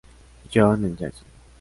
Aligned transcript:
John 0.49 0.83
en 0.83 0.97
Jackson. 0.97 1.27